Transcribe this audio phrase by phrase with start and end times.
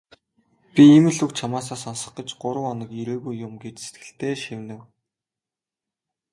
[0.73, 4.81] "Би ийм л үг чамаасаа сонсох гэж гурав хоног ирээгүй юм" гэж сэтгэлдээ шивнэв.